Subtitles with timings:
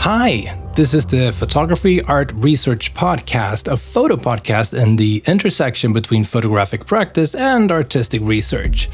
[0.00, 6.22] Hi, this is the Photography Art Research Podcast, a photo podcast in the intersection between
[6.22, 8.88] photographic practice and artistic research.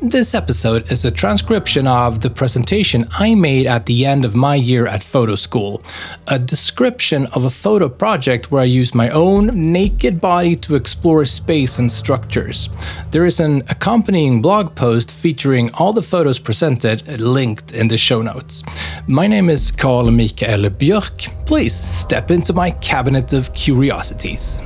[0.00, 4.54] This episode is a transcription of the presentation I made at the end of my
[4.54, 5.82] year at photo school,
[6.28, 11.26] a description of a photo project where I used my own naked body to explore
[11.26, 12.70] space and structures.
[13.10, 18.22] There is an accompanying blog post featuring all the photos presented linked in the show
[18.22, 18.62] notes.
[19.06, 24.60] My name is Carl Mikael Björk please step into my cabinet of curiosities.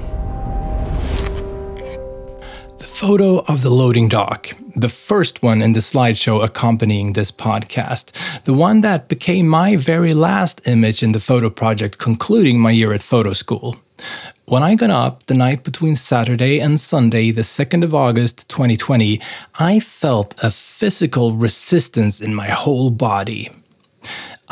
[2.78, 8.12] The photo of the loading dock, the first one in the slideshow accompanying this podcast,
[8.44, 12.92] the one that became my very last image in the photo project concluding my year
[12.92, 13.76] at photo school.
[14.46, 19.20] When I got up the night between Saturday and Sunday, the 2nd of August 2020,
[19.58, 23.50] I felt a physical resistance in my whole body.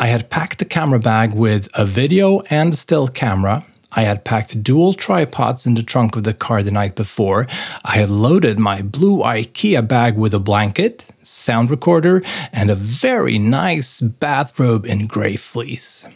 [0.01, 3.67] I had packed the camera bag with a video and still camera.
[3.93, 7.47] I had packed dual tripods in the trunk of the car the night before.
[7.85, 13.39] I had loaded my blue IKEA bag with a blanket, sound recorder, and a very
[13.39, 16.07] nice bathrobe in grey fleece.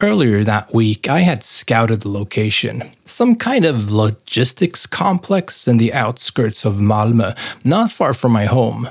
[0.00, 5.92] Earlier that week, I had scouted the location, some kind of logistics complex in the
[5.92, 8.88] outskirts of Malmö, not far from my home.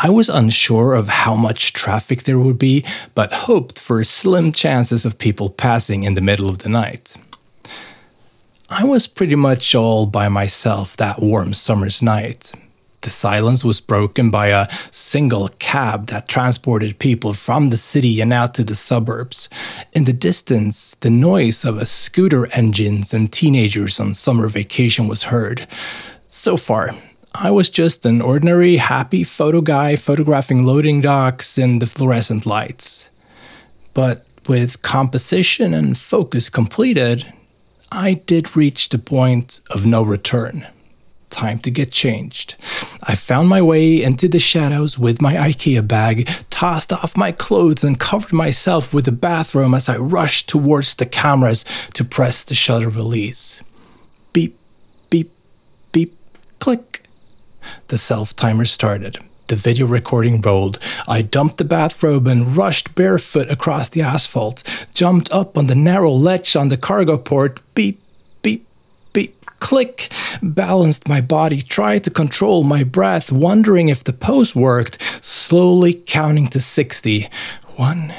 [0.00, 2.84] I was unsure of how much traffic there would be,
[3.16, 7.14] but hoped for slim chances of people passing in the middle of the night.
[8.70, 12.52] I was pretty much all by myself that warm summer's night.
[13.00, 18.32] The silence was broken by a single cab that transported people from the city and
[18.32, 19.48] out to the suburbs.
[19.92, 25.24] In the distance, the noise of a scooter engines and teenagers on summer vacation was
[25.24, 25.66] heard.
[26.28, 26.94] So far,
[27.34, 33.08] I was just an ordinary, happy photo guy photographing loading docks in the fluorescent lights.
[33.94, 37.32] But with composition and focus completed,
[37.92, 40.66] I did reach the point of no return.
[41.30, 42.54] Time to get changed.
[43.02, 47.84] I found my way into the shadows with my IKEA bag, tossed off my clothes,
[47.84, 51.64] and covered myself with the bathroom as I rushed towards the cameras
[51.94, 53.60] to press the shutter release.
[54.32, 54.58] Beep,
[55.10, 55.30] beep,
[55.92, 56.16] beep,
[56.58, 56.97] click.
[57.88, 59.16] The self timer started.
[59.46, 60.78] The video recording rolled.
[61.08, 64.62] I dumped the bathrobe and rushed barefoot across the asphalt,
[64.92, 67.98] jumped up on the narrow ledge on the cargo port, beep,
[68.42, 68.66] beep,
[69.14, 70.12] beep, click,
[70.42, 76.48] balanced my body, tried to control my breath, wondering if the pose worked, slowly counting
[76.48, 77.26] to 60.
[77.76, 78.12] One,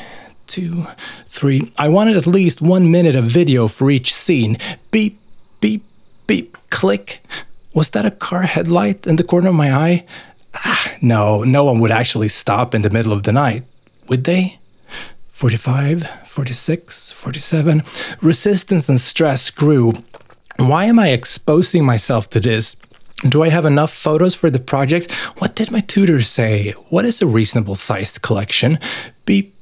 [0.47, 0.87] two,
[1.27, 1.71] three.
[1.77, 4.57] I wanted at least one minute of video for each scene.
[4.89, 5.19] Beep,
[5.61, 5.83] beep,
[6.25, 7.21] beep, click.
[7.73, 10.05] Was that a car headlight in the corner of my eye?
[10.55, 13.63] Ah, no, no one would actually stop in the middle of the night,
[14.07, 14.57] would they?
[15.29, 17.83] 45, 46, 47.
[18.21, 19.93] Resistance and stress grew.
[20.57, 22.75] Why am I exposing myself to this?
[23.27, 25.11] Do I have enough photos for the project?
[25.37, 26.71] What did my tutor say?
[26.89, 28.79] What is a reasonable sized collection?
[29.25, 29.53] Beep,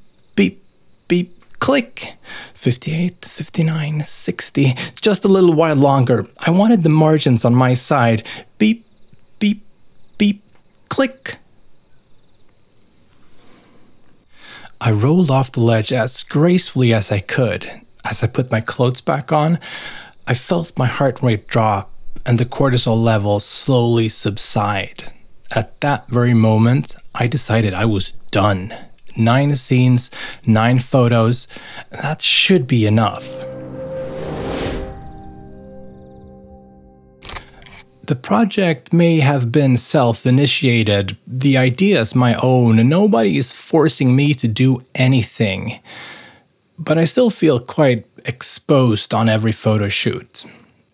[1.58, 2.14] click.
[2.54, 6.26] 58, 59, 60, just a little while longer.
[6.40, 8.26] I wanted the margins on my side.
[8.58, 8.84] Beep,
[9.38, 9.62] beep,
[10.18, 10.42] beep,
[10.88, 11.36] click.
[14.80, 17.80] I rolled off the ledge as gracefully as I could.
[18.04, 19.58] As I put my clothes back on,
[20.26, 21.92] I felt my heart rate drop
[22.26, 25.12] and the cortisol levels slowly subside.
[25.52, 28.74] At that very moment, I decided I was done
[29.18, 30.10] nine scenes,
[30.46, 31.48] nine photos.
[31.90, 33.44] That should be enough.
[38.08, 44.16] The project may have been self initiated, the idea is my own, nobody is forcing
[44.16, 45.80] me to do anything.
[46.78, 50.46] But I still feel quite exposed on every photo shoot.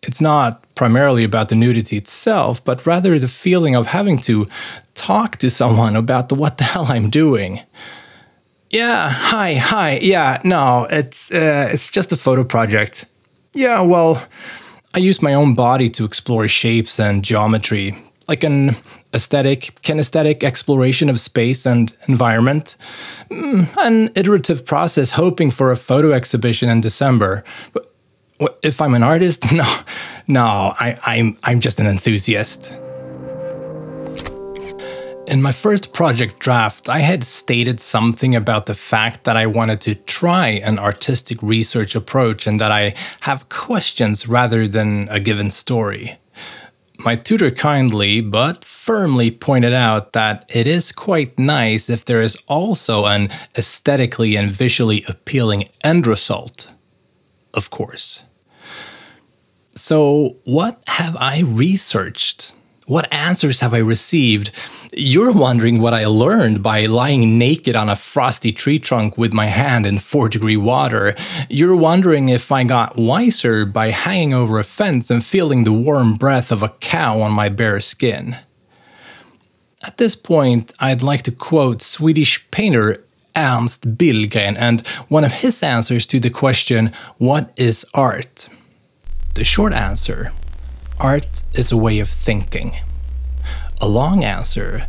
[0.02, 4.48] It's not primarily about the nudity itself, but rather the feeling of having to
[4.94, 7.60] talk to someone about the what the hell I'm doing.
[8.74, 10.00] Yeah, hi, hi.
[10.02, 13.04] Yeah, no, it's uh, it's just a photo project.
[13.54, 14.20] Yeah, well,
[14.94, 18.74] I use my own body to explore shapes and geometry, like an
[19.12, 22.74] aesthetic, kinesthetic exploration of space and environment.
[23.30, 27.44] Mm, an iterative process hoping for a photo exhibition in December.
[27.74, 29.72] But if I'm an artist, no,
[30.26, 32.72] no, I, I'm I'm just an enthusiast.
[35.26, 39.80] In my first project draft, I had stated something about the fact that I wanted
[39.82, 45.50] to try an artistic research approach and that I have questions rather than a given
[45.50, 46.18] story.
[46.98, 52.36] my tutor kindly but firmly pointed out that it is quite nice if there is
[52.46, 53.28] also an
[53.58, 56.72] aesthetically and visually appealing end result.
[57.52, 58.22] Of course.
[59.76, 62.52] So, what have I researched?
[62.86, 64.50] What answers have I received?
[64.92, 69.46] You're wondering what I learned by lying naked on a frosty tree trunk with my
[69.46, 71.14] hand in 4 degree water.
[71.48, 76.16] You're wondering if I got wiser by hanging over a fence and feeling the warm
[76.16, 78.36] breath of a cow on my bare skin.
[79.86, 83.02] At this point, I'd like to quote Swedish painter
[83.34, 88.48] Ernst Billgren and one of his answers to the question, What is art?
[89.36, 90.32] The short answer
[90.98, 92.76] art is a way of thinking.
[93.80, 94.86] A long answer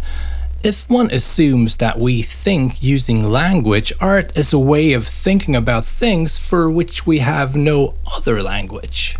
[0.66, 5.86] if one assumes that we think using language, art is a way of thinking about
[5.86, 9.16] things for which we have no other language.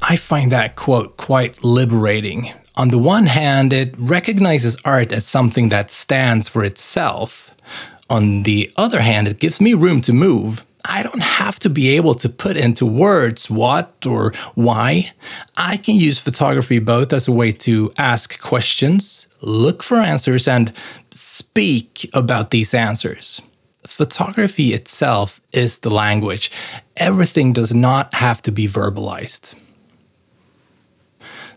[0.00, 2.52] I find that quote quite liberating.
[2.76, 7.50] On the one hand, it recognizes art as something that stands for itself.
[8.08, 11.96] On the other hand, it gives me room to move I don't have to be
[11.96, 15.12] able to put into words what or why.
[15.56, 20.72] I can use photography both as a way to ask questions, look for answers, and
[21.10, 23.40] speak about these answers.
[23.86, 26.50] Photography itself is the language.
[26.96, 29.54] Everything does not have to be verbalized.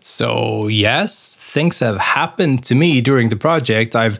[0.01, 3.95] So, yes, things have happened to me during the project.
[3.95, 4.19] I've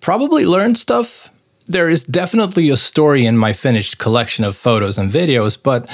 [0.00, 1.30] probably learned stuff
[1.66, 5.88] there is definitely a story in my finished collection of photos and videos, but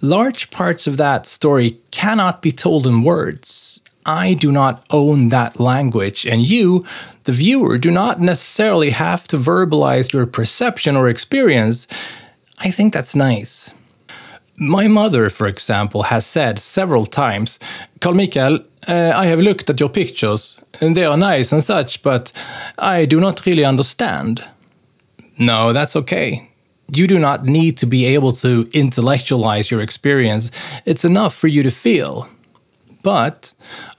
[0.00, 3.80] large parts of that story cannot be told in words.
[4.06, 6.86] I do not own that language, and you,
[7.24, 11.86] the viewer, do not necessarily have to verbalize your perception or experience.
[12.58, 13.70] I think that's nice.
[14.56, 17.58] My mother, for example, has said several times,
[18.00, 22.02] Carl Mikael, uh, I have looked at your pictures, and they are nice and such,
[22.02, 22.32] but
[22.78, 24.42] I do not really understand.
[25.38, 26.50] No, that's okay.
[26.92, 30.50] You do not need to be able to intellectualize your experience,
[30.84, 32.28] it's enough for you to feel.
[33.02, 33.52] But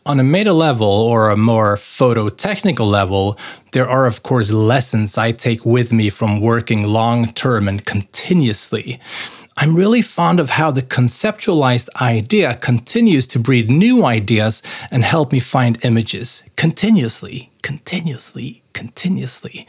[0.05, 3.37] on a meta level or a more photo technical level,
[3.71, 8.99] there are, of course, lessons I take with me from working long term and continuously.
[9.55, 15.31] I'm really fond of how the conceptualized idea continues to breed new ideas and help
[15.31, 19.67] me find images continuously, continuously, continuously.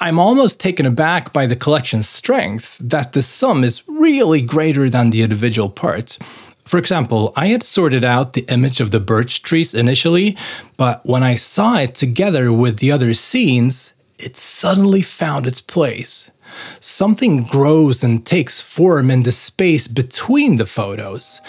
[0.00, 5.10] I'm almost taken aback by the collection's strength that the sum is really greater than
[5.10, 6.18] the individual parts.
[6.64, 10.36] For example, I had sorted out the image of the birch trees initially,
[10.76, 16.32] but when I saw it together with the other scenes, it suddenly found its place.
[16.80, 21.40] Something grows and takes form in the space between the photos.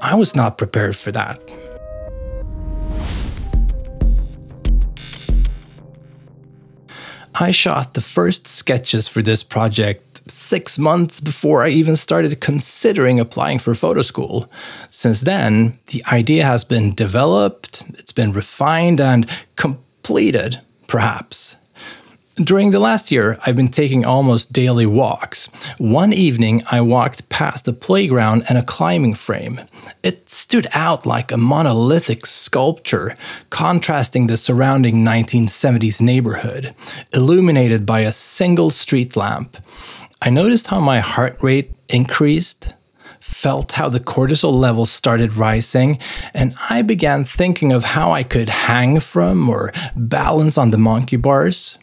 [0.00, 1.40] I was not prepared for that.
[7.34, 13.18] I shot the first sketches for this project six months before I even started considering
[13.18, 14.50] applying for photo school.
[14.90, 21.56] Since then, the idea has been developed, it's been refined, and completed, perhaps.
[22.36, 25.46] During the last year, I've been taking almost daily walks.
[25.78, 29.60] One evening, I walked past a playground and a climbing frame.
[30.02, 33.16] It stood out like a monolithic sculpture,
[33.50, 36.74] contrasting the surrounding 1970s neighborhood,
[37.12, 39.56] illuminated by a single street lamp.
[40.20, 42.74] I noticed how my heart rate increased,
[43.20, 46.00] felt how the cortisol levels started rising,
[46.34, 51.16] and I began thinking of how I could hang from or balance on the monkey
[51.16, 51.78] bars.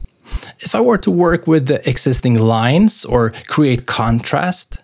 [0.60, 4.82] If I were to work with the existing lines or create contrast,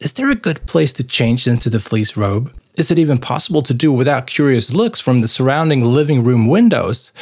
[0.00, 2.52] is there a good place to change into the fleece robe?
[2.76, 7.12] Is it even possible to do without curious looks from the surrounding living room windows?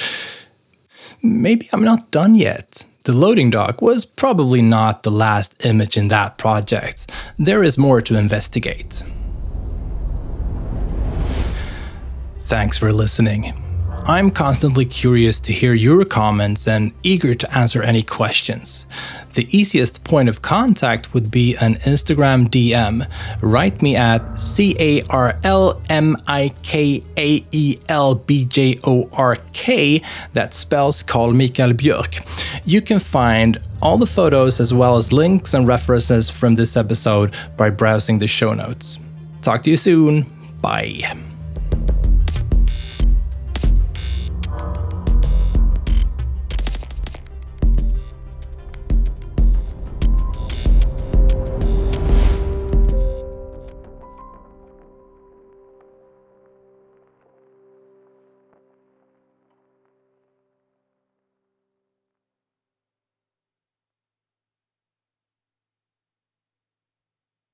[1.23, 2.85] Maybe I'm not done yet.
[3.05, 7.11] The loading dock was probably not the last image in that project.
[7.39, 9.03] There is more to investigate.
[12.43, 13.72] Thanks for listening.
[14.05, 18.85] I'm constantly curious to hear your comments and eager to answer any questions.
[19.35, 23.09] The easiest point of contact would be an Instagram DM.
[23.41, 28.79] Write me at C A R L M I K A E L B J
[28.85, 32.27] O R K, that spells Carl Mikael Björk.
[32.65, 37.33] You can find all the photos as well as links and references from this episode
[37.57, 38.99] by browsing the show notes.
[39.43, 40.27] Talk to you soon.
[40.61, 41.32] Bye.